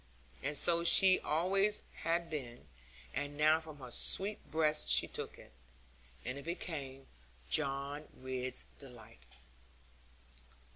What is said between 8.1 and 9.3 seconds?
Ridd's delight.